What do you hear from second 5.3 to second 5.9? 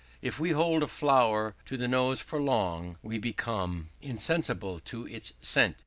scent.